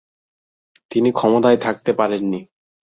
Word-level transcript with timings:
তিনি 0.91 1.09
ক্ষমতায় 1.11 1.57
থাকতে 1.57 1.91
পারেননি। 1.93 2.41